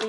[0.00, 0.08] Hej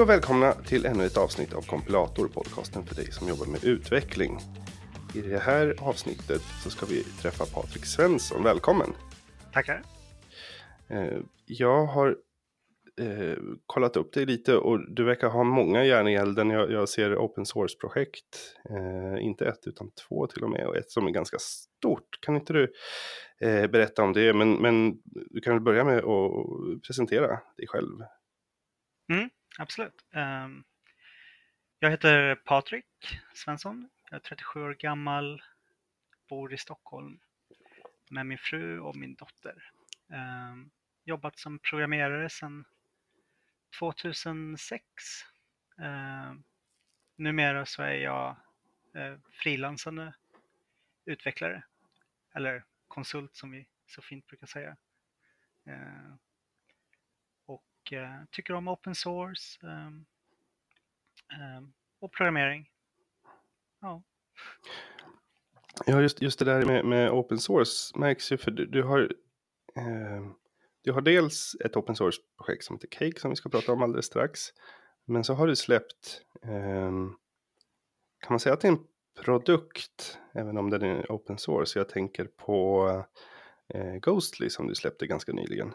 [0.00, 4.38] och välkomna till ännu ett avsnitt av Kompilator, podcasten för dig som jobbar med utveckling.
[5.14, 8.42] I det här avsnittet så ska vi träffa Patrik Svensson.
[8.42, 8.92] Välkommen!
[9.52, 9.82] Tackar!
[10.88, 12.16] Eh, jag har
[13.00, 16.50] eh, kollat upp dig lite och du verkar ha många järn i elden.
[16.50, 20.90] Jag, jag ser open source-projekt, eh, inte ett utan två till och med, och ett
[20.90, 22.20] som är ganska stort.
[22.20, 22.72] Kan inte du
[23.40, 24.34] eh, berätta om det?
[24.34, 27.96] Men, men du kan väl börja med att presentera dig själv.
[29.12, 30.04] Mm, absolut.
[30.14, 30.64] Um,
[31.78, 32.84] jag heter Patrik
[33.34, 33.88] Svensson.
[34.10, 35.42] Jag är 37 år gammal,
[36.28, 37.18] bor i Stockholm
[38.10, 39.70] med min fru och min dotter.
[40.08, 40.70] Ehm,
[41.04, 42.64] jobbat som programmerare sedan
[43.78, 44.82] 2006.
[45.78, 46.42] Ehm,
[47.16, 48.36] numera så är jag
[48.94, 50.14] eh, frilansande
[51.04, 51.62] utvecklare,
[52.34, 54.76] eller konsult som vi så fint brukar säga.
[55.64, 56.18] Ehm,
[57.46, 59.58] och eh, tycker om open source
[61.98, 62.70] och programmering.
[63.80, 64.02] Ja.
[65.86, 69.00] Ja, just, just det där med, med open source märks ju för du, du har
[69.76, 70.32] eh,
[70.84, 74.06] du har dels ett open source-projekt som heter Cake som vi ska prata om alldeles
[74.06, 74.40] strax.
[75.04, 76.90] Men så har du släppt, eh,
[78.20, 78.84] kan man säga att det är en
[79.24, 81.78] produkt, även om den är open source.
[81.78, 82.88] Jag tänker på
[83.74, 85.74] eh, Ghostly som du släppte ganska nyligen.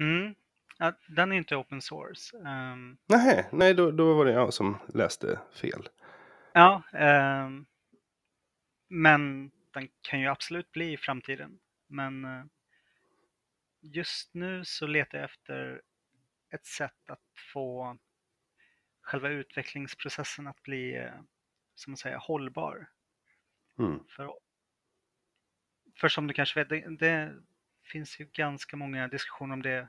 [0.00, 0.34] Mm.
[0.78, 2.36] Ja, den är inte open source.
[2.36, 5.88] Um, nej, nej då, då var det jag som läste fel.
[6.52, 7.66] ja, ehm,
[8.90, 11.60] men den kan ju absolut bli i framtiden.
[11.86, 12.44] Men eh,
[13.80, 15.82] just nu så letar jag efter
[16.50, 17.98] ett sätt att få
[19.02, 21.20] själva utvecklingsprocessen att bli, eh,
[21.74, 22.90] som man säger, hållbar.
[23.78, 24.04] Mm.
[24.08, 24.34] För,
[25.96, 27.42] för som du kanske vet, det, det
[27.82, 29.88] finns ju ganska många diskussioner om det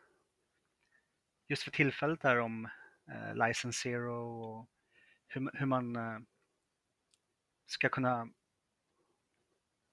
[1.47, 2.65] just för tillfället där om
[3.07, 4.69] eh, License Zero och
[5.27, 6.19] hur, hur man eh,
[7.65, 8.29] ska kunna,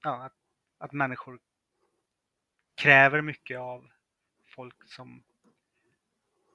[0.02, 0.36] ja, att,
[0.78, 1.40] att människor
[2.74, 3.90] kräver mycket av
[4.46, 5.22] folk som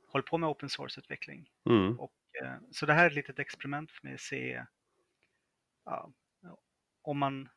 [0.07, 1.49] håller på med open source-utveckling.
[1.65, 1.99] Mm.
[1.99, 4.65] Och, eh, så det här är ett litet experiment för mig att se
[5.85, 6.11] ja,
[7.01, 7.49] om man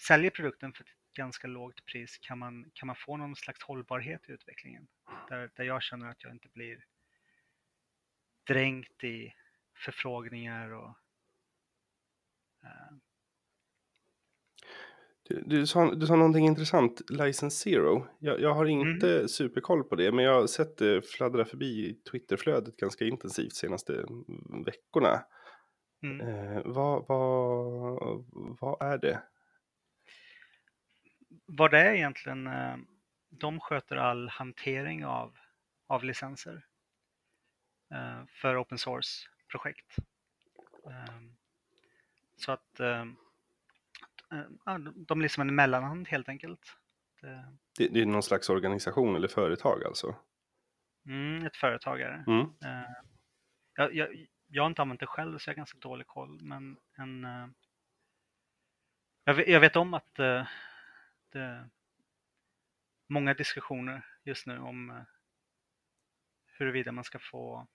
[0.00, 4.28] säljer produkten för ett ganska lågt pris kan man, kan man få någon slags hållbarhet
[4.28, 4.88] i utvecklingen.
[5.28, 6.84] Där, där jag känner att jag inte blir
[8.46, 9.34] dränkt i
[9.76, 10.94] förfrågningar och
[12.62, 12.96] eh,
[15.30, 18.06] Du, du, sa, du sa någonting intressant, License Zero.
[18.18, 19.28] Jag, jag har inte Mm.
[19.28, 23.92] superkoll på det, men jag har sett det fladdra förbi i Twitterflödet ganska intensivt senaste
[23.94, 25.24] mm, veckorna.
[26.02, 26.20] mm.
[26.28, 28.24] Eh, vad, vad,
[28.60, 29.22] vad är det?
[31.46, 32.76] vad det är egentligen, eh,
[33.28, 35.36] de sköter all hantering av,
[35.86, 36.64] av licenser
[37.90, 39.96] eh, för open source-projekt.
[40.86, 41.20] Eh,
[42.36, 43.06] Så att eh, eh,
[44.64, 46.76] ja, de är liksom en mellanhand helt enkelt.
[47.20, 47.88] Det- det?
[47.88, 50.16] Det är någon slags organisation eller företag alltså?
[51.06, 52.24] Mm, ett företagare.
[52.26, 52.40] Mm.
[52.40, 52.90] Eh,
[53.74, 56.42] jag, jag, jag har inte använt det själv så jag har ganska dålig koll.
[56.42, 57.46] Men en, eh,
[59.24, 60.46] jag, vet, jag vet om att eh,
[61.32, 61.68] det är
[63.08, 65.02] många diskussioner just nu om eh,
[66.46, 67.66] huruvida man ska få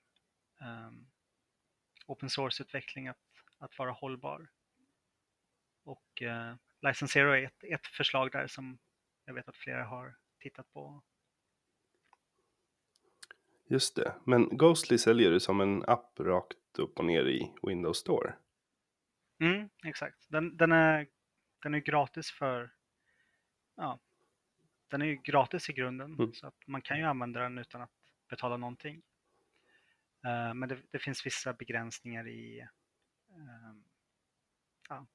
[0.61, 1.07] um,
[2.05, 3.17] open source-utveckling att,
[3.59, 4.49] att vara hållbar.
[5.85, 8.77] Och uh, License Zero är ett, ett förslag där som
[9.25, 11.03] jag vet att flera har tittat på.
[13.67, 17.97] Just det, men Ghostly säljer du som en app rakt upp och ner i Windows
[17.97, 18.35] Store.
[19.39, 20.25] Mm, exakt.
[20.29, 21.07] Den, den, är,
[21.63, 22.73] den är gratis för...
[23.75, 23.99] Ja,
[24.87, 26.33] den är ju gratis i grunden Mm.
[26.33, 27.91] så att man kan ju använda den utan att
[28.29, 29.03] betala någonting.
[30.25, 32.59] Eh, men det, det finns vissa begränsningar i
[33.29, 33.83] ehm,
[34.89, 35.05] ja,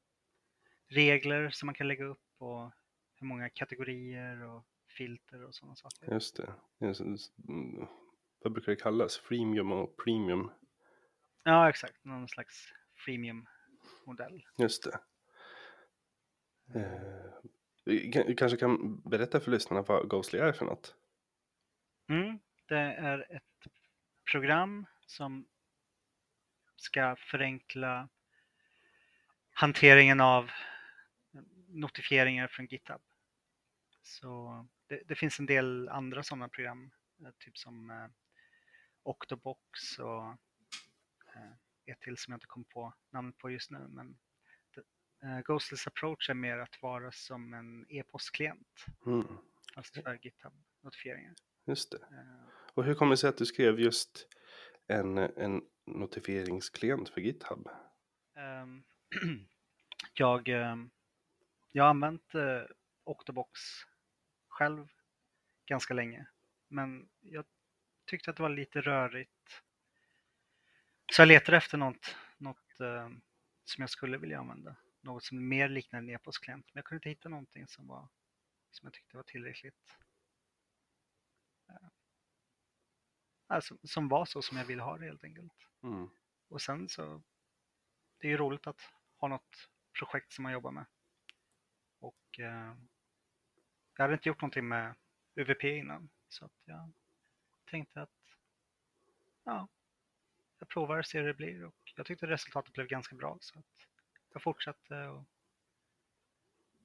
[0.90, 2.70] regler som man kan lägga upp och
[3.14, 6.12] hur många kategorier och filter och sådana saker.
[6.12, 6.52] Just det.
[6.78, 7.00] Just.
[7.48, 7.86] Mm.
[8.42, 9.18] Vad brukar det kallas?
[9.18, 10.50] Freemium och premium?
[11.42, 12.04] Ja, exakt.
[12.04, 14.46] Någon slags freemium-modell.
[14.58, 15.00] Just det.
[16.74, 20.94] Eh, kan- vi kanske kan berätta för lyssnarna vad Ghostly är för något?
[22.08, 22.38] Mm,
[22.68, 23.72] det är ett
[24.32, 25.46] program som
[26.76, 28.08] ska förenkla
[29.52, 30.50] hanteringen av
[31.70, 33.02] notifieringar från GitHub.
[34.02, 36.90] Så det, det finns en del andra sådana program,
[37.24, 38.06] eh, typ som eh,
[39.02, 40.24] Octobox och
[41.34, 41.52] eh,
[41.86, 43.78] ett till som jag inte kom på namnet på just nu.
[43.88, 44.18] Men
[45.44, 49.26] Ghostless approach är mer att vara som en e-postklient, Mm.
[49.74, 51.34] alltså för GitHub-notifieringar.
[51.66, 51.98] Just det.
[52.74, 54.28] Och hur kommer det sig att du skrev just
[54.86, 57.68] en, en notifieringsklient för GitHub?
[58.36, 58.82] Ehm,
[60.14, 60.90] jag, ehm,
[61.72, 62.62] jag har använt eh,
[63.04, 63.60] Octobox
[64.48, 64.88] själv
[65.66, 66.26] ganska länge,
[66.68, 67.44] men jag
[68.04, 69.62] tyckte att det var lite rörigt.
[71.12, 73.20] Så jag letade efter något, något ehm,
[73.64, 74.76] som jag skulle vilja använda.
[75.00, 78.08] Något som mer liknar en e-postklient, men jag kunde inte hitta någonting som, var,
[78.70, 79.96] som jag tyckte var tillräckligt.
[81.68, 81.88] eh,
[83.46, 85.52] Alltså, som var så som jag ville ha det helt enkelt.
[85.82, 86.10] Mm.
[86.48, 87.22] Och sen så,
[88.18, 88.80] det är ju roligt att
[89.16, 89.68] ha något
[89.98, 90.86] projekt som man jobbar med.
[92.00, 92.74] Och eh,
[93.96, 94.94] jag hade inte gjort någonting med
[95.34, 96.92] UVP innan, så att jag
[97.70, 98.36] tänkte att
[99.44, 99.68] ja,
[100.58, 103.58] jag provar och ser hur det blir och jag tyckte resultatet blev ganska bra så
[103.58, 103.86] att
[104.32, 105.24] jag fortsatte och,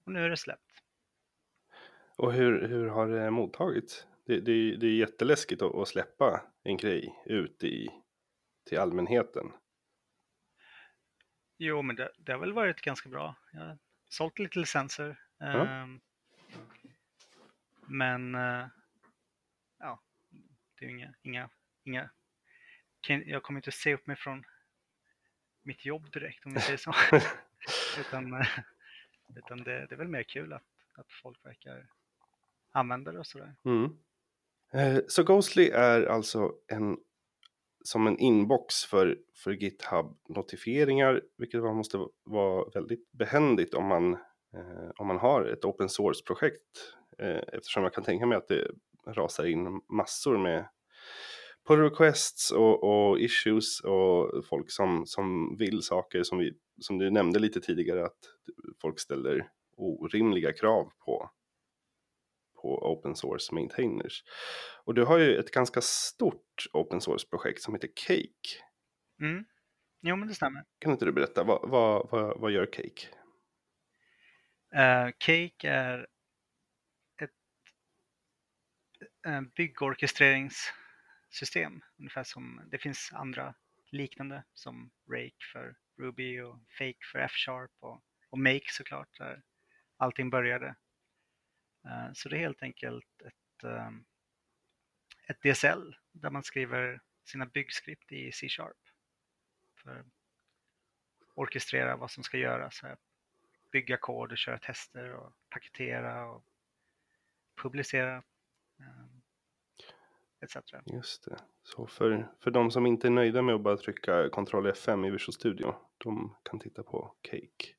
[0.04, 0.84] och nu är det släppt.
[2.18, 4.08] Och hur, hur har det mottagits?
[4.26, 7.90] Det, det, det är jätteläskigt att, att släppa en grej ut i,
[8.64, 9.52] till allmänheten.
[11.58, 13.36] Jo, men det, det har väl varit ganska bra.
[13.54, 13.78] Jag
[14.16, 15.20] sålt lite licenser.
[15.42, 16.00] Ehm,
[17.88, 18.68] Men eh,
[19.80, 20.00] ja,
[20.80, 21.50] det är inga, inga,
[21.84, 22.10] inga
[23.08, 24.44] jag kommer inte se upp mig från
[25.64, 26.94] mitt jobb direkt om vi säger så.
[28.00, 28.48] utan eh,
[29.36, 30.64] utan det, det är väl mer kul att,
[30.94, 31.88] att folk verkar
[32.72, 33.56] använda det och sådär.
[33.66, 33.98] Mm.
[34.74, 36.98] Eh, Så Ghostly är alltså en,
[37.86, 44.14] som en inbox för, för GitHub-notifieringar, vilket man måste vara väldigt behändigt om man,
[44.54, 46.94] eh, om man har ett open source-projekt.
[47.20, 48.72] Eh, eftersom jag kan tänka mig att det
[49.08, 50.68] rasar in massor med
[51.68, 57.12] pull requests och, och issues och folk som, som vill saker som, vi, som du
[57.12, 58.20] nämnde lite tidigare att
[58.82, 61.30] folk ställer orimliga krav på
[62.66, 64.24] på open source maintainers.
[64.86, 68.64] Och du har ju ett ganska stort open source projekt som heter Cake.
[69.22, 69.46] Mm.
[70.02, 70.64] Jo, men det stämmer.
[70.80, 73.08] Kan inte du berätta, vad, vad, vad, vad gör Cake?
[74.76, 76.08] Eh, Cake är
[77.22, 77.32] ett
[79.28, 81.82] eh, byggorkestreringssystem.
[82.00, 83.56] Ungefär som det finns andra
[83.92, 89.44] liknande som Rake för Ruby och Fake för F-sharp och, och Make såklart där
[89.98, 90.76] allting började.
[91.86, 93.90] Eh, så det är helt enkelt ett, eh,
[95.28, 98.78] ett DSL där man skriver sina byggskript i C-sharp.
[99.84, 100.06] För att
[101.34, 102.82] orkestrera vad som ska göras.
[102.82, 102.98] Här
[103.72, 106.44] bygga kod och köra tester och paketera och
[107.62, 108.24] publicera
[108.80, 109.22] um,
[110.42, 110.58] etc.
[110.86, 111.38] Just det.
[111.64, 115.10] Så för, för de som inte är nöjda med att bara trycka Ctrl F5 i
[115.10, 117.76] Visual Studio, de kan titta på Cake.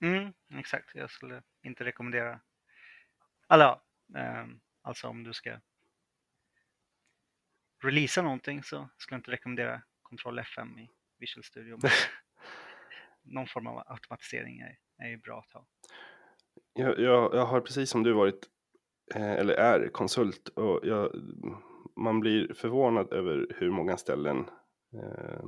[0.00, 2.40] Mm, exakt, jag skulle inte rekommendera
[3.52, 3.80] alla,
[4.42, 5.60] um, alltså om du ska
[7.82, 10.88] releasa någonting så skulle jag inte rekommendera Ctrl F5 i
[11.18, 11.78] Visual Studio.
[13.22, 15.66] Någon form av automatisering är, är ju bra att ha.
[16.72, 18.48] Jag, jag, jag har precis som du varit,
[19.14, 21.12] eh, eller är, konsult och jag,
[21.96, 24.38] man blir förvånad över hur många ställen
[24.94, 25.44] eh,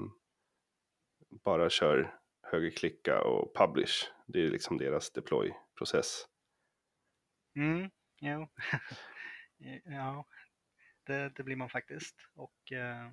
[1.44, 4.10] bara kör högerklicka och publish.
[4.26, 6.26] Det är liksom deras deploy-process.
[7.54, 8.48] Mm, jo.
[9.84, 10.26] ja,
[11.04, 12.16] det, det blir man faktiskt.
[12.34, 13.10] Och eh,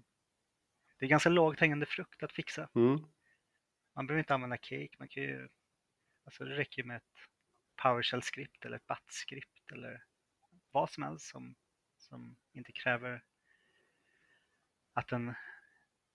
[1.00, 2.70] det är ganska lågt hängande frukt att fixa.
[2.76, 3.00] Mm.
[3.96, 5.50] Man behöver inte använda cake, man kan ju,
[6.26, 7.20] alltså det räcker med ett
[7.82, 10.04] PowerShell-skript eller ett BAT-skript eller
[10.72, 11.56] vad som helst som,
[11.98, 13.24] som inte kräver
[14.94, 15.34] att en,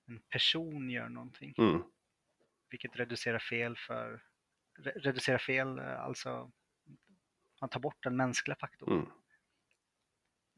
[0.07, 1.55] en person gör någonting.
[1.59, 1.83] Mm.
[2.71, 4.23] Vilket reducerar fel för,
[4.79, 6.53] re, reducerar fel, eh, alltså
[7.61, 8.93] man tar bort den mänskliga faktorn.
[8.93, 9.07] Mm.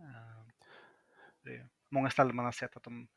[0.00, 0.47] Eh,
[1.43, 3.09] Det är många ställen man har sett att de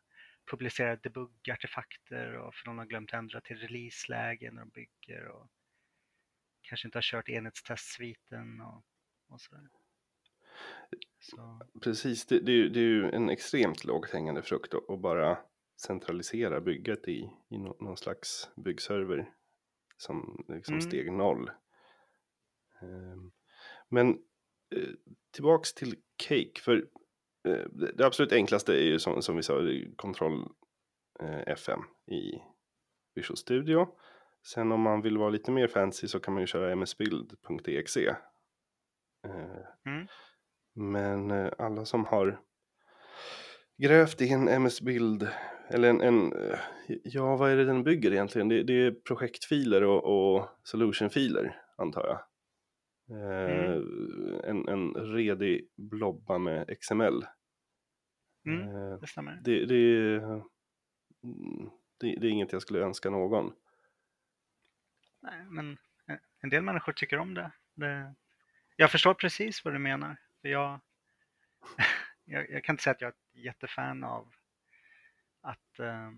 [0.51, 5.47] publicerar debugg-artefakter och för någon har glömt ändra till releaseläge när de bygger och
[6.61, 8.83] kanske inte har kört enhetstestsviten och,
[9.27, 9.69] och sådär.
[11.19, 15.37] Så, Precis, det, det, det är ju en extremt lågt hängande frukt att bara
[15.81, 19.33] centralisera bygget i, i nå- någon slags byggserver
[19.97, 20.81] som liksom Mm.
[20.81, 21.51] steg noll.
[22.81, 23.31] Ehm,
[23.91, 24.09] Men
[24.75, 24.89] eh,
[25.33, 26.75] tillbaks till Cake, för
[27.47, 29.61] eh, det absolut enklaste är ju som, som vi sa,
[29.95, 30.47] kontroll
[31.19, 31.79] eh, FM
[32.11, 32.41] i
[33.15, 33.87] Visual Studio.
[34.47, 38.17] Sen om man vill vara lite mer fancy så kan man ju köra msbuild.exe.
[39.27, 40.07] Eh, Mm.
[40.75, 42.41] Men alla som har
[43.77, 45.27] grävt i en MS-bild,
[45.69, 46.33] eller en, en,
[47.03, 48.49] ja vad är det den bygger egentligen?
[48.49, 52.19] Det, det är projektfiler och, och solutionfiler antar jag.
[53.11, 53.81] Eh,
[54.49, 57.25] en, en redig blobba med XML.
[58.45, 59.39] Mm, Eh, det stämmer.
[59.43, 60.15] det, det,
[61.23, 63.53] mm, det, det är inget jag skulle önska någon.
[65.19, 65.77] Nej, men
[66.07, 67.51] eh, en del människor tycker om det.
[67.73, 68.15] det.
[68.75, 70.17] Jag förstår precis vad du menar.
[70.41, 70.79] För jag,
[72.25, 74.33] jag, jag kan inte säga att jag är ett jättefan av
[75.41, 76.11] att eh,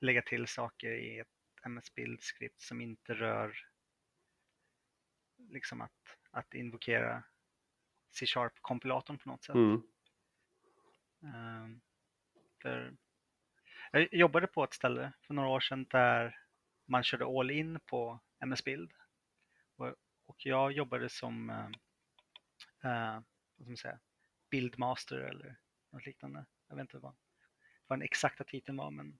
[0.00, 1.28] lägga till saker i ett
[1.62, 3.56] MS-bildskript som inte rör
[5.48, 7.22] liksom att, att invokera
[8.10, 9.54] C-sharp-kompilatorn på något sätt.
[9.54, 9.82] Mm.
[11.22, 11.80] Ehm,
[12.62, 12.96] för
[13.92, 16.38] jag jobbade på ett ställe för några år sedan där
[16.84, 18.92] man körde all in på MS-bild.
[19.76, 19.94] Och,
[20.26, 21.70] och jag jobbade som eh,
[22.82, 23.14] eh,
[23.56, 23.98] vad ska man säga,
[24.50, 25.56] bildmaster eller
[25.90, 26.46] något liknande.
[26.68, 27.14] Jag vet inte vad,
[27.86, 29.18] vad den exakta titeln var men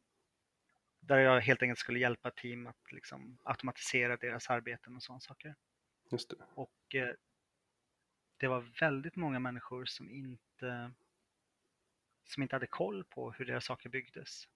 [1.00, 5.54] där jag helt enkelt skulle hjälpa team att liksom automatisera deras arbeten och sådana saker.
[6.10, 6.36] Just det.
[6.54, 7.14] Och eh,
[8.36, 10.92] det var väldigt många människor som inte,
[12.24, 14.48] som inte hade koll på hur deras saker byggdes.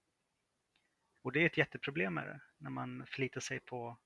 [1.21, 3.97] Och det är ett jätteproblem med det, när man förlitar sig på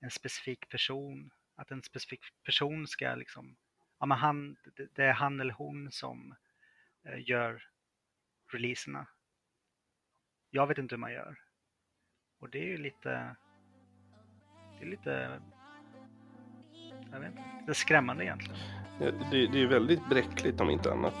[0.00, 1.30] en specifik person.
[1.54, 3.56] Att en specifik person ska liksom,
[3.98, 4.56] ja men han,
[4.94, 6.34] det- är han eller hon som
[7.02, 7.68] eh, gör
[8.48, 9.06] releaserna.
[10.50, 11.40] Jag vet inte hur man gör.
[12.38, 13.36] Och det är ju lite,
[14.78, 15.42] det är lite,
[17.14, 18.56] jag vet inte, det är skrämmande egentligen.
[19.00, 21.14] Ja, Det, det är väldigt bräckligt om inte annat.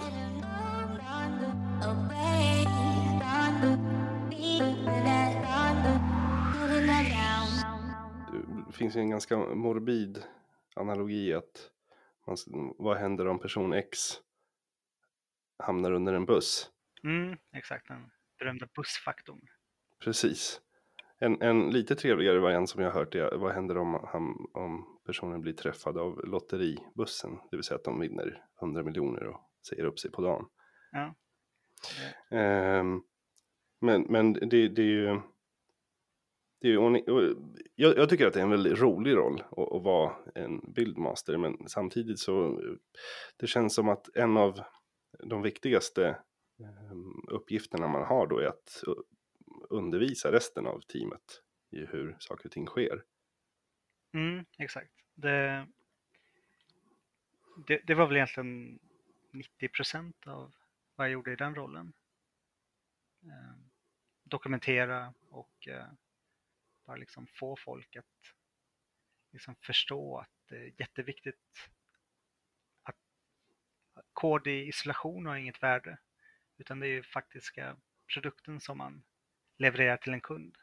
[8.66, 10.22] Det finns ju en ganska morbid
[10.76, 11.70] analogi att
[12.26, 12.36] man,
[12.78, 13.98] vad händer om person X
[15.58, 16.70] hamnar under en buss?
[17.04, 19.40] Mm, exakt, den berömda bussfaktorn.
[20.04, 20.60] Precis.
[21.24, 24.98] En, en lite trevligare variant som jag har hört är vad händer om, han, om
[25.06, 27.30] personen blir träffad av lotteribussen?
[27.50, 30.46] Det vill säga att de vinner 100 miljoner och säger upp sig på dagen.
[30.92, 31.14] Ja.
[32.38, 33.02] Ehm,
[33.80, 35.20] men men det, det är ju...
[36.60, 37.22] Det är ju och- och
[37.74, 41.36] jag, jag tycker att det är en väldigt rolig roll att, att vara en bildmaster,
[41.38, 42.60] men samtidigt så
[43.36, 44.60] det känns som att en av
[45.24, 46.06] de viktigaste
[46.60, 48.82] ehm, uppgifterna man har då är att
[49.70, 53.04] undervisa resten av teamet i hur saker och ting sker.
[54.12, 54.92] Mm, exakt.
[55.14, 55.66] Det,
[57.66, 58.78] det, det var väl egentligen
[59.30, 60.54] 90 procent av
[60.94, 61.92] vad jag gjorde i den rollen.
[63.22, 63.56] Eh,
[64.24, 65.86] dokumentera och eh,
[66.86, 68.34] bara liksom få folk att
[69.32, 71.70] liksom förstå att det är jätteviktigt
[72.82, 72.96] att
[74.12, 75.98] kod i isolation har inget värde
[76.56, 77.76] utan det är ju faktiska
[78.14, 79.02] produkten som man
[79.58, 80.56] levererar till en kund.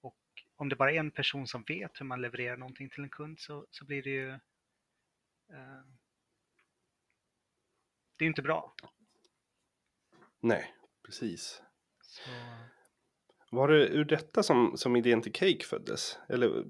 [0.00, 0.18] Och
[0.56, 3.40] om det bara är en person som vet hur man levererar någonting till en kund
[3.40, 4.30] så, så blir det ju
[5.50, 5.84] eh,
[8.20, 8.74] det är inte bra.
[10.40, 11.62] Nej, precis.
[12.02, 12.30] Så,
[13.50, 16.18] Var det ur detta som, som idén till Cake föddes?
[16.28, 16.64] Eller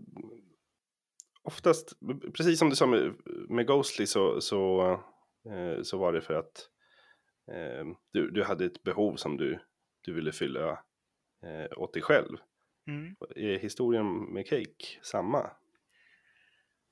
[1.42, 1.92] oftast,
[2.36, 3.14] precis som du sa med,
[3.48, 4.92] med Ghostly så, så,
[5.50, 6.68] eh, så var det för att
[7.52, 9.58] eh, du, du hade ett behov som du,
[10.00, 10.84] du ville fylla
[11.42, 12.36] eh, åt dig själv.
[12.86, 13.16] mm.
[13.36, 15.50] Är historien med Cake samma?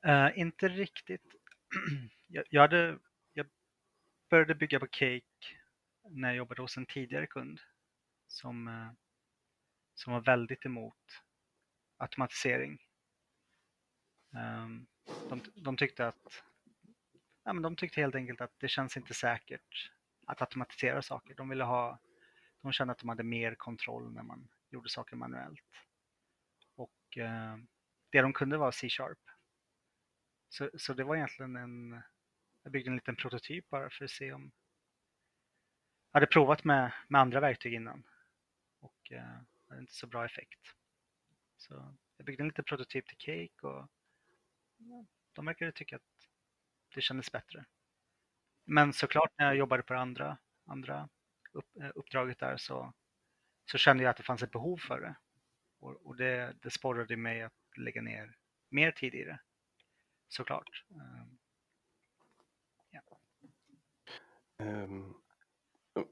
[0.07, 1.35] Eh, inte riktigt.
[2.27, 2.99] jag, jag, hade,
[3.33, 3.47] jag
[4.31, 5.23] började bygga på Cake
[6.11, 7.61] när jag jobbade hos en tidigare kund
[8.27, 8.91] som, eh,
[9.95, 11.23] som var väldigt emot
[11.97, 12.79] automatisering.
[14.35, 14.87] Ehm,
[15.29, 16.43] de, de tyckte att
[17.45, 19.91] ja, men de tyckte helt enkelt att det känns inte säkert
[20.27, 21.35] att automatisera saker.
[21.35, 21.99] De ville ha,
[22.63, 25.61] de kände att de hade mer kontroll när man gjorde saker manuellt.
[26.75, 27.57] Och eh,
[28.11, 29.19] det de kunde var C-sharp.
[30.49, 32.03] Så, så det var egentligen en,
[32.63, 34.53] jag byggde en liten prototyp bara för att se om,
[36.13, 38.07] jag hade provat med, med andra verktyg innan
[38.81, 40.61] och eh, hade inte så bra effekt.
[41.57, 43.89] Så jag byggde en liten prototyp till Cake och
[45.33, 46.03] de verkade tycka att
[46.95, 47.65] det kändes bättre.
[48.65, 51.09] Men såklart när jag jobbade på det andra, andra
[51.59, 52.93] upp, eh, uppdraget där så,
[53.65, 55.17] så kände jag att det fanns ett behov för det.
[55.81, 58.37] Och, och det, det sporrade mig att lägga ner
[58.71, 59.41] mer tid i det.
[60.29, 60.85] Såklart.
[60.91, 61.39] Ehm,
[64.59, 65.15] Ehm,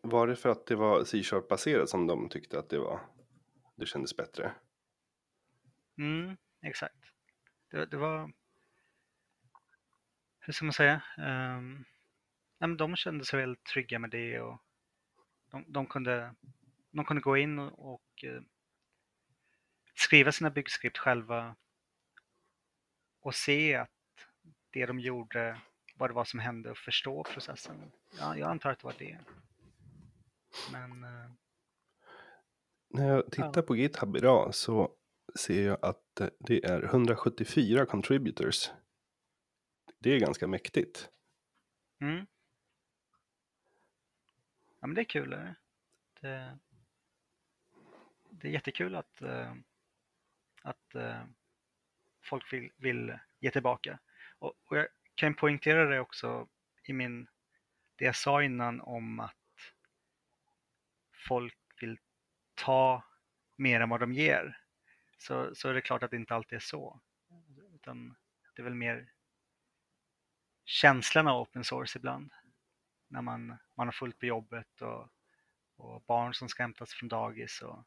[0.03, 3.01] var det för att det var C-sharp baserat som de tyckte att det var
[3.77, 4.53] det kändes bättre?
[5.99, 7.13] Mm, exakt.
[7.71, 8.33] Det, det var...
[10.41, 11.03] hur ska man säga?
[11.19, 11.85] Um,
[12.59, 14.63] nej, men de kände sig väldigt trygga med det och
[15.51, 16.35] de, de kunde,
[16.91, 18.43] de kunde gå in och, uh,
[19.95, 21.57] skriva sina byggskript själva
[23.21, 23.91] och se att
[24.71, 25.61] det de gjorde,
[25.95, 27.93] vad det var som hände och förstå processen.
[28.19, 29.19] Ja, jag antar att det var det.
[30.73, 31.05] Men...
[31.05, 31.31] Uh,
[32.89, 33.63] När jag tittar ja.
[33.63, 34.91] på GitHub idag så
[35.39, 38.71] ser jag att det är 174 contributors.
[39.99, 41.11] Det är ganska mäktigt.
[42.01, 42.27] Mm.
[44.87, 45.31] Ja men det är kul.
[45.31, 45.55] Det,
[46.21, 46.59] det,
[48.31, 49.55] det är jättekul att, eh,
[50.63, 51.25] att eh,
[52.23, 53.99] folk vill, vill ge tillbaka.
[54.39, 56.49] Och, och, jag kan poängtera det också
[56.85, 57.29] i min,
[57.97, 59.75] det jag sa innan om att
[61.29, 61.99] folk vill
[62.55, 63.05] ta
[63.57, 64.61] mer än vad de ger.
[65.19, 67.01] Så, så är det klart att det inte alltid är så.
[67.75, 68.17] Utan
[68.55, 69.13] det är väl mer
[70.65, 72.33] känslan av open source ibland.
[73.09, 73.47] När man,
[73.77, 75.09] man har fullt på jobbet och,
[75.77, 77.63] och barn som ska hämtas från dagis.
[77.63, 77.85] Och,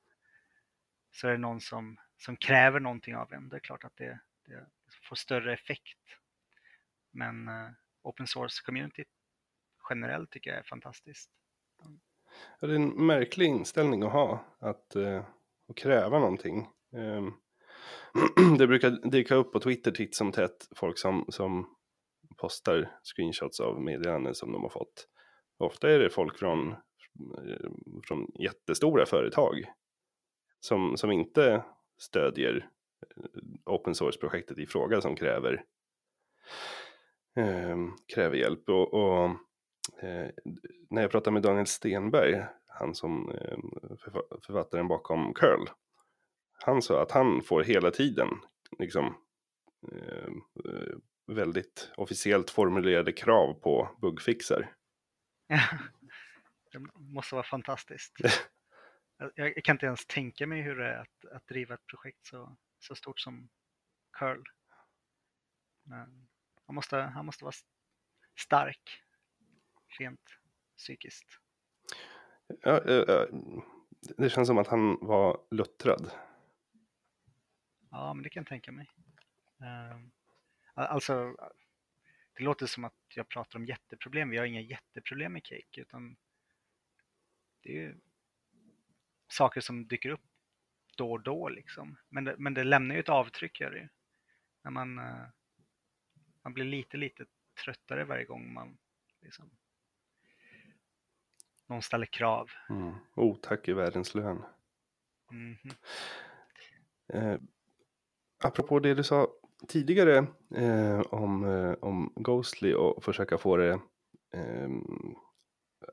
[1.12, 3.50] så är det någon som, som kräver någonting av en.
[3.50, 4.68] Det är klart att det, det
[5.10, 5.98] får större effekt.
[7.12, 7.70] Men uh,
[8.02, 9.04] open source community
[9.90, 11.30] generellt tycker jag är fantastiskt.
[12.60, 15.24] Ja, det är en märklig inställning att ha, att, uh,
[15.70, 16.68] att kräva någonting.
[16.92, 17.40] Um,
[18.58, 21.76] det brukar dyka upp på Twitter titt som tätt, folk som, som
[22.42, 25.08] postar screenshots av meddelanden som de har fått.
[25.58, 27.70] Ofta är det folk från, eh,
[28.08, 29.64] från jättestora företag
[30.60, 31.64] som, som inte
[31.98, 32.70] stödjer
[33.18, 35.64] eh, open source-projektet i fråga som kräver,
[37.38, 37.78] eh,
[38.14, 38.70] kräver hjälp.
[38.70, 39.26] Och, och
[40.04, 40.30] eh,
[40.90, 43.58] när jag pratade med Daniel Stenberg, han som eh,
[44.46, 45.66] författaren bakom Curl,
[46.66, 48.28] han sa att han får hela tiden
[48.80, 49.16] liksom
[49.92, 50.98] ehm, eh,
[51.36, 54.74] väldigt officiellt formulerade krav på bugfixar.
[56.72, 58.18] det måste vara fantastiskt.
[59.36, 62.58] jag, kan inte ens tänka mig hur det är att, att driva ett projekt så,
[62.80, 63.50] så stort som
[64.14, 64.44] Curl.
[65.84, 66.28] Men
[66.66, 67.56] han, måste, han måste vara
[68.40, 69.02] stark,
[70.00, 70.40] rent
[70.78, 71.28] psykiskt.
[72.62, 72.80] Ja,
[74.18, 76.12] det känns som att han var luttrad.
[77.92, 78.90] Ja, men det kan jag tänka mig.
[79.62, 80.12] Ehm,
[80.88, 81.36] Alltså,
[82.34, 84.30] det låter som att jag pratar om jätteproblem.
[84.30, 86.18] Vi har inga jätteproblem med Cake, utan
[87.62, 88.00] det är ju
[89.28, 90.22] saker som dyker upp
[90.98, 91.98] då och då liksom.
[92.10, 93.88] Men det, men det lämnar ju ett avtryck, gör det ju.
[94.62, 95.26] När man, eh,
[96.42, 97.26] man blir lite, lite
[97.64, 98.78] tröttare varje gång man
[99.22, 99.50] liksom,
[101.68, 102.50] någon ställer krav.
[102.70, 102.94] Mm.
[103.16, 104.44] Otack i världens lön.
[105.32, 105.76] Mm -hmm.
[107.14, 107.40] eh,
[108.38, 110.18] apropå det du sa tidigare
[110.56, 113.80] eh, om, eh, om Ghostly och försöka få det
[114.34, 114.70] eh,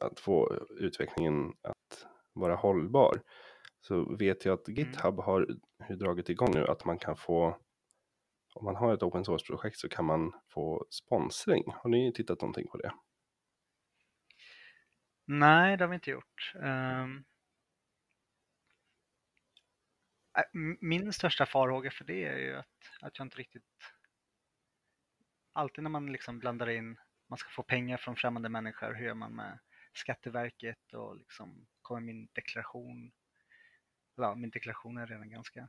[0.00, 3.20] att få utvecklingen att vara hållbar
[3.80, 4.78] så vet jag att mm.
[4.78, 5.46] GitHub har
[5.88, 7.56] dragit igång nu att man kan få
[8.54, 11.64] om man har ett open source-projekt så kan man få sponsring.
[11.66, 12.92] Har ni tittat någonting på det?
[15.26, 16.52] Nej, det har vi inte gjort.
[16.54, 17.24] Um,
[20.80, 23.64] min största farhåga för det är ju att, att jag inte riktigt...
[25.52, 29.14] Alltid när man liksom blandar in, man ska få pengar från främmande människor, hur gör
[29.14, 29.58] man med
[29.92, 33.12] Skatteverket och liksom kommer min deklaration...
[34.16, 35.68] Ja, min deklaration är redan ganska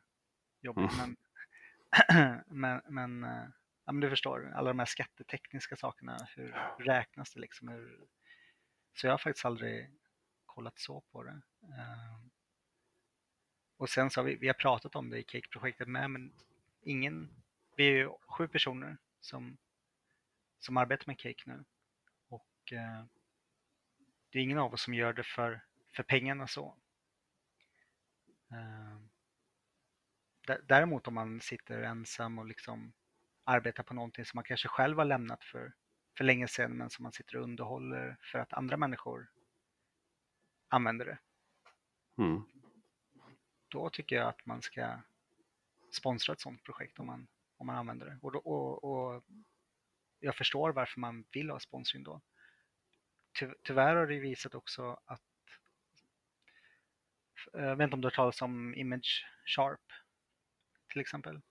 [0.62, 0.96] jobbig, mm.
[0.98, 1.18] men,
[2.48, 3.50] men, men, eh,
[3.86, 7.68] ja, men du förstår, alla de här skattetekniska sakerna, hur räknas det liksom?
[7.68, 8.08] Hur,
[8.94, 9.92] så jag har faktiskt aldrig
[10.46, 11.42] kollat så på det.
[11.62, 12.32] Um,
[13.78, 16.34] och sen så har vi, vi har pratat om det i Cake-projektet med, men
[16.82, 17.30] ingen,
[17.76, 19.58] vi är ju sju personer som,
[20.60, 21.66] som arbetar med Cake nu.
[22.30, 23.06] Och eh,
[24.30, 25.62] det är ingen av oss som gör det för,
[25.96, 26.78] för pengarna så.
[28.52, 28.98] Eh,
[30.64, 32.94] däremot om man sitter ensam och liksom
[33.44, 35.74] arbetar på någonting som man kanske själv har lämnat för,
[36.18, 39.30] för länge sedan men som man sitter och underhåller för att andra människor
[40.70, 41.20] använder det.
[42.18, 42.57] Mm
[43.68, 45.00] då tycker jag att man ska
[45.92, 47.28] sponsra ett sådant projekt om man,
[47.58, 48.20] om man använder det.
[48.22, 49.24] Och, då, och, och
[50.20, 52.22] jag förstår varför man vill ha sponsring då.
[53.40, 55.22] Ty, tyvärr har det visat också att
[57.54, 59.82] eh, jag vet inte om du har talat om Image Sharp
[60.90, 61.42] till exempel?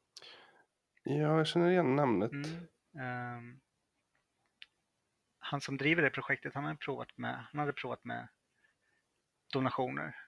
[1.03, 2.33] Ja, jag känner igen namnet.
[2.33, 3.61] Mm, um,
[5.39, 8.29] han som driver det projektet, han hade provat med, han hade provat med
[9.53, 10.26] donationer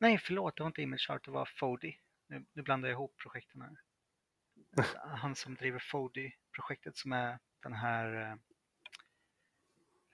[0.00, 1.94] Nej, förlåt, det var inte Image Art, det var Fody.
[2.26, 3.80] Nu, nu blandar jag ihop projekten här.
[5.16, 8.36] han som driver Fody-projektet som är den här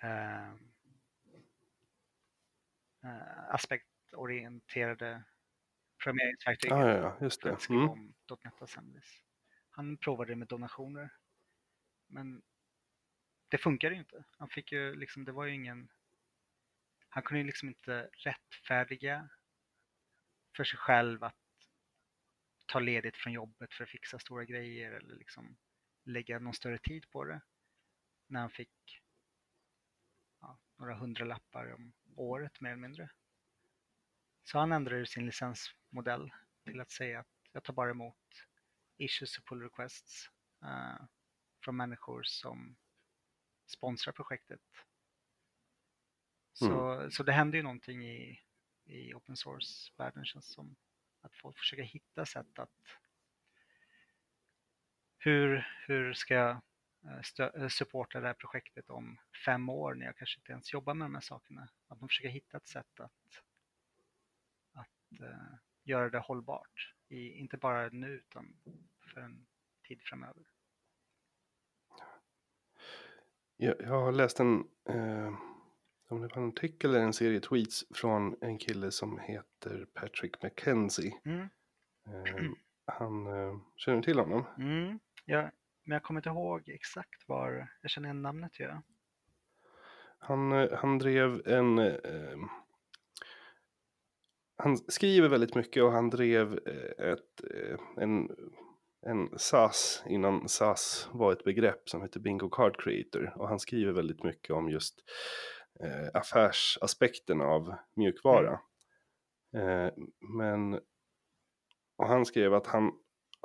[0.02, 0.50] eh,
[3.04, 5.24] eh, aspektorienterade
[6.02, 7.68] programmeringsverktyget Ja, ja, ja, just det.
[7.70, 7.88] Mm.
[7.88, 9.22] om .NET Assemblies.
[9.70, 11.10] Han provade det med donationer.
[12.06, 12.42] Men
[13.48, 14.24] det funkade ju inte.
[14.38, 15.88] Han fick ju liksom, det var ju ingen...
[17.08, 19.28] Han kunde ju liksom inte rättfärdiga
[20.56, 21.34] för sig själv att
[22.66, 25.56] ta ledigt från jobbet för att fixa stora grejer eller liksom
[26.04, 27.40] lägga någon större tid på det.
[28.26, 29.02] När han fick
[30.40, 33.10] ja, några hundralappar om året mer eller mindre.
[34.44, 36.32] Så han ändrade sin licensmodell
[36.64, 38.16] till att säga att jag tar bara emot
[38.96, 40.30] issues och pull requests
[40.62, 41.06] eh,
[41.64, 42.76] från människor som
[43.66, 44.60] sponsrar projektet.
[46.52, 48.40] Så, så det händer ju någonting i,
[48.86, 50.76] i open source-världen känns som.
[51.20, 52.70] Att folk försöker hitta sätt att
[55.18, 56.50] hur, hur ska jag
[57.04, 60.72] eh, stö- eh, supporta det här projektet om fem år när jag kanske inte ens
[60.72, 61.68] jobbar med de här sakerna.
[61.88, 63.42] Att man försöker hitta ett sätt att,
[64.72, 66.94] att uh, göra det hållbart.
[67.08, 68.56] I, inte bara nu utan
[69.12, 69.46] för en
[69.88, 70.44] tid framöver.
[73.56, 75.38] Jag, jag har läst en, eh,
[76.08, 80.42] om det var en artikel eller en serie tweets från en kille som heter Patrick
[80.42, 81.12] McKenzie.
[81.24, 81.48] Mm.
[82.06, 82.50] Eh,
[82.86, 84.44] han, eh, känner du till honom?
[84.58, 84.98] Mm.
[85.24, 85.50] Ja,
[85.84, 88.70] men jag kommer inte ihåg exakt var, jag känner igen namnet ju.
[90.18, 91.78] Han, eh, han drev en...
[91.78, 92.38] Eh,
[94.58, 98.30] han skriver väldigt mycket och han drev eh, ett, eh, en,
[99.06, 103.32] en SAS innan SAS var ett begrepp som heter Bingo Card Creator.
[103.36, 105.04] Och han skriver väldigt mycket om just
[105.80, 108.60] eh, affärsaspekten av mjukvara.
[109.56, 109.90] Eh,
[110.38, 110.80] men
[111.98, 112.92] och han skrev att han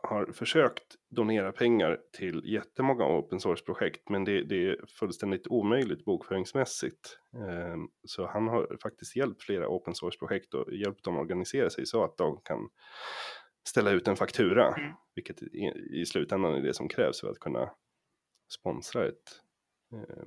[0.04, 7.20] har försökt donera pengar till jättemånga open source-projekt, men det, det är fullständigt omöjligt bokföringsmässigt.
[7.36, 7.76] Eh,
[8.08, 12.18] Så han har faktiskt hjälpt flera open source-projekt och hjälpt dem organisera sig så att
[12.18, 12.70] de kan
[13.70, 14.94] ställa ut en faktura, Mm.
[15.16, 17.72] vilket i, i slutändan är det som krävs för att kunna
[18.60, 19.42] sponsra ett,
[19.94, 20.26] eh,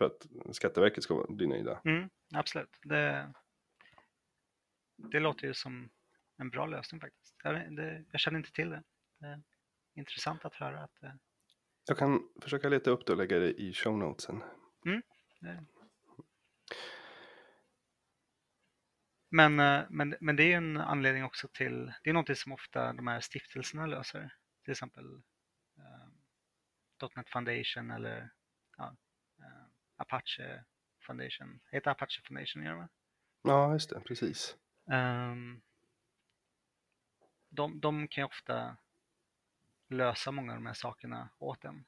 [0.00, 1.80] för att Skatteverket ska bli nöjda.
[1.84, 2.78] Mm, absolut.
[2.82, 3.32] Det,
[4.96, 5.90] det låter ju som
[6.36, 7.36] en bra lösning faktiskt.
[7.44, 8.82] Jag, det, jag känner inte till det.
[9.20, 9.42] det är
[9.94, 11.18] intressant att höra att det,
[11.88, 14.42] Jag kan försöka leta upp det och lägga det i show notesen.
[15.40, 15.64] det
[19.30, 22.52] men, eh, men, men det är ju en anledning också till, det är något som
[22.52, 24.34] ofta de här stiftelserna löser.
[24.64, 25.04] Till exempel
[25.78, 28.30] eh, .NET Foundation eller
[28.76, 28.92] ja, eh,
[30.00, 30.64] Apache
[31.06, 31.60] Foundation.
[31.72, 32.88] Heter Apache Foundation, gör det?
[33.42, 34.56] Ja, just det, precis.
[34.90, 35.60] Ehm,
[37.48, 38.76] de, de kan ju ofta
[39.88, 41.84] lösa många av de här sakerna åt en.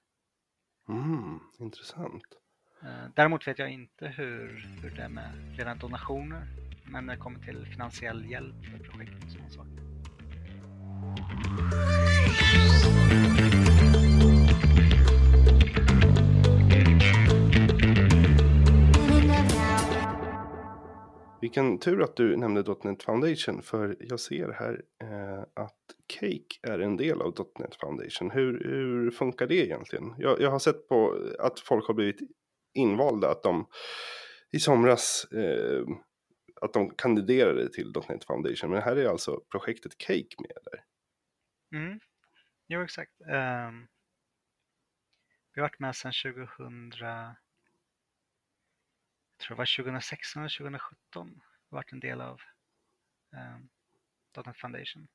[0.88, 2.24] Mm, intressant.
[2.82, 6.46] Eh, däremot vet jag inte hur, hur det är med rena donationer,
[6.84, 9.82] men när det kommer till finansiell hjälp för projekt och sådana saker.
[21.42, 26.78] Vilken tur att du nämnde .NET Foundation för jag ser här eh, att Cake är
[26.78, 28.30] en del av .NET Foundation.
[28.30, 30.14] Hur, hur funkar det egentligen?
[30.18, 32.20] Jag, jag har sett på att folk har blivit
[32.74, 33.66] invalda, att de
[34.50, 35.84] i somras eh,
[36.60, 38.70] att de kandiderade till .NET Foundation.
[38.70, 40.84] Men här är alltså projektet Cake med där.
[41.78, 42.00] Mm.
[42.68, 43.20] Jo, exakt.
[43.20, 43.88] Um,
[45.54, 46.92] vi har varit med sedan 2000,
[49.42, 51.28] tror det var 2016 eller 2017.
[51.28, 52.40] Vi har varit en del av
[53.30, 53.68] um,
[54.46, 55.08] .NET Foundation.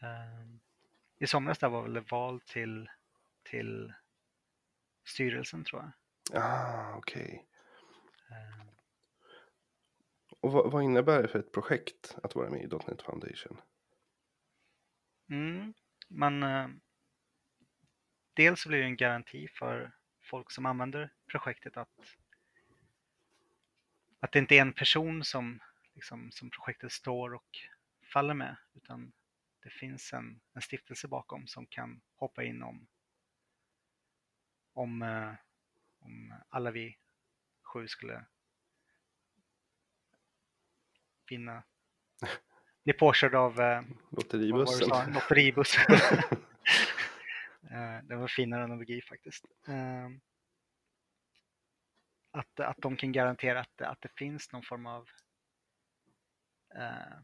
[0.00, 0.60] Ehm,
[1.18, 2.90] I somras där var väl det val till,
[3.42, 3.92] till
[5.04, 5.92] styrelsen tror jag.
[6.42, 7.46] Ah, okej.
[8.30, 8.68] Ehm,
[10.40, 13.60] Och vad, vad innebär det för ett projekt att vara med i .NET Foundation?
[15.30, 15.74] Mm,
[16.08, 16.68] man, eh,
[18.34, 22.16] dels blir det en garanti för folk som använder projektet att,
[24.20, 25.60] att det inte är en person som,
[25.94, 27.58] liksom, som projektet står och
[28.12, 29.12] faller med, utan
[29.62, 32.86] det finns en, en stiftelse bakom som kan hoppa in om,
[34.72, 35.32] om, eh,
[35.98, 36.98] om alla vi
[37.62, 38.24] sju skulle
[41.30, 41.62] vinna,
[42.84, 44.88] bli påkörda av eh, Lotteribussen?
[44.88, 46.38] var det.
[47.70, 49.44] Eh, det var finare analogi faktiskt.
[49.66, 50.08] Eh,
[52.30, 55.08] att, att de kan garantera att, det- att det finns någon form av
[56.74, 57.18] eh,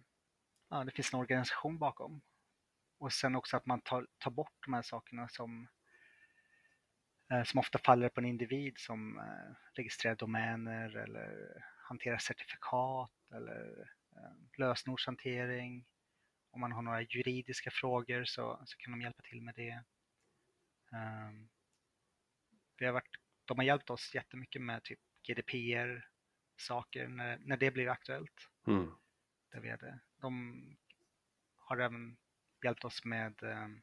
[0.71, 2.23] ja, det finns en organisation bakom
[2.99, 5.69] och sen också att man tar, tar bort de här sakerna som,
[7.33, 11.55] eh, som ofta faller på en individ som eh, registrerar domäner eller
[11.89, 15.87] hanterar certifikat eller eh, lösenordshantering.
[16.51, 19.83] Om man har några juridiska frågor så, så kan de hjälpa till med det.
[20.93, 21.49] Um,
[22.79, 27.89] vi har varit, de har hjälpt oss jättemycket med typ GDPR-saker när, när det blev
[27.89, 28.51] aktuellt.
[28.67, 28.91] Mm.
[29.53, 30.77] Där vi hade, de
[31.57, 32.17] har även
[32.65, 33.83] hjälpt oss med um,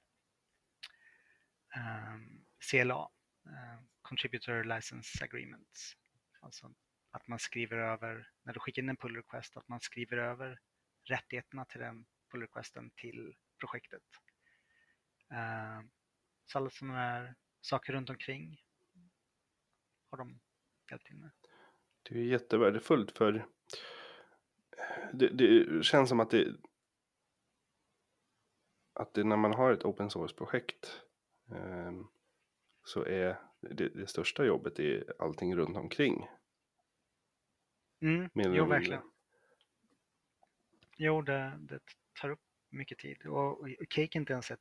[1.76, 3.10] um, CLA,
[3.47, 5.97] uh, Contributor License Agreements.
[6.39, 6.74] Alltså
[7.12, 10.60] att man skriver över, när du skickar in en pull request, att man skriver över
[11.04, 14.04] rättigheterna till den pull requesten till projektet.
[15.32, 15.82] Uh,
[16.45, 18.62] så alla sådana här saker runt omkring
[20.12, 20.39] har de
[20.89, 21.32] hjälpt till med.
[22.10, 23.47] Det är jättevärdefullt för
[25.13, 26.56] det, det känns som att det
[28.93, 31.02] att det, när man har ett open source-projekt
[31.52, 31.91] eh,
[32.84, 36.28] så är det, det, största jobbet är allting runt omkring.
[38.02, 39.02] Mm, jo, verkligen.
[40.97, 41.80] Jo, det, det,
[42.21, 44.60] tar upp mycket tid och, och Cake är inte ens ett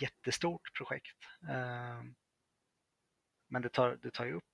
[0.00, 1.16] jättestort projekt.
[1.48, 2.02] Eh,
[3.48, 4.44] men det tar, det tar ju upp.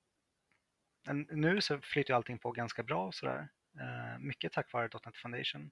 [1.07, 3.49] Men nu så flyter allting på ganska bra sådär.
[3.81, 5.71] Eh, mycket tack vare .NET Foundation.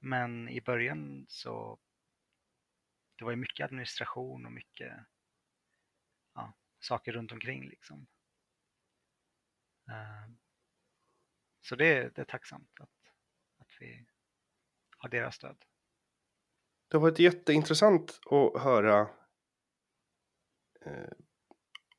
[0.00, 1.78] Men i början så
[3.16, 4.92] det var ju mycket administration och mycket
[6.34, 8.06] ja, saker runt omkring liksom.
[9.88, 10.30] Eh,
[11.60, 13.12] så det, det är tacksamt att,
[13.58, 14.06] att vi
[14.96, 15.64] har deras stöd.
[16.88, 19.00] Det har varit jätteintressant att höra
[20.80, 21.10] eh,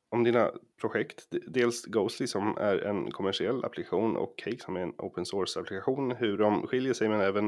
[0.09, 1.27] om dina projekt.
[1.47, 6.11] Dels Ghostly som är en kommersiell applikation och Cake som är en open source applikation.
[6.11, 7.47] Hur de skiljer sig men även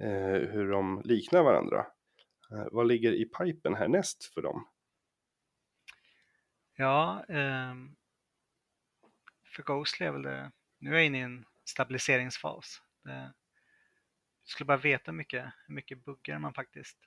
[0.00, 1.86] eh, hur de liknar varandra.
[2.50, 4.68] Eh, vad ligger i pipen härnäst för dem?
[6.76, 7.74] Ja, eh,
[9.54, 12.82] för Ghostly är väl det, nu är jag inne i en stabiliseringsfas.
[13.04, 16.98] Det, jag skulle bara veta hur mycket, hur mycket buggar man faktiskt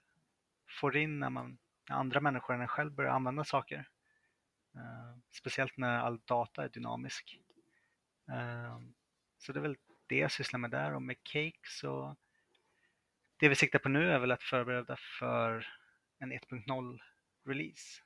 [0.79, 1.57] får in när, man,
[1.89, 3.87] när andra människor än en själv börjar använda saker.
[4.77, 7.41] Eh, speciellt när all data är dynamisk.
[8.29, 8.79] Eh,
[9.37, 12.15] så det är väl det jag sysslar med där och med Cake så
[13.39, 15.67] det vi siktar på nu är väl att förbereda för
[16.19, 16.99] en 1.0
[17.45, 18.01] release.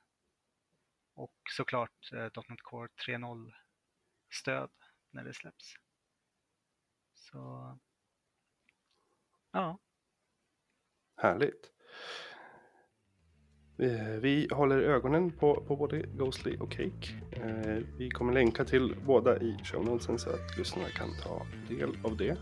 [1.14, 3.52] Och såklart uh, .NET Core 3.0
[4.30, 4.70] stöd
[5.10, 5.74] när det släpps.
[7.14, 7.78] Så
[9.50, 9.78] ja.
[11.16, 11.72] Härligt.
[13.78, 13.88] Eh,
[14.20, 17.12] vi håller ögonen på, på både Ghostly och Cake.
[17.30, 21.96] Eh, vi kommer länka till båda i show notesen så att lyssnarna kan ta del
[22.02, 22.36] av det.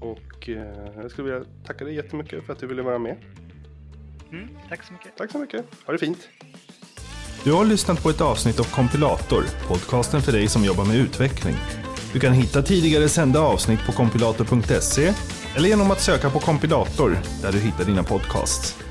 [0.00, 3.16] Och eh, jag skulle vilja tacka dig jättemycket för att du ville vara med.
[4.32, 5.16] Mm, tack så mycket.
[5.16, 5.64] Tack så mycket.
[5.86, 6.28] Ha det fint.
[7.44, 11.54] Du har lyssnat på ett avsnitt av Kompilator, podcasten för dig som jobbar med utveckling.
[12.12, 15.12] Du kan hitta tidigare sända avsnitt på kompilator.se
[15.56, 18.85] eller genom att söka på kompilator där du hittar dina podcasts.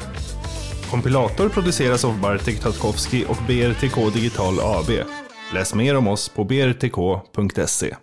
[0.95, 4.89] Kompilator produceras av Bartek Tatkowski och BRTK Digital AB.
[5.53, 7.95] Läs mer om oss på brtk.se.